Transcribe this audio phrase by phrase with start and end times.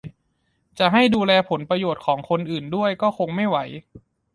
[0.79, 3.57] จะให้ดูแลผลประโยชน์ของคนอื่นด้วยก็คงไม่ไหว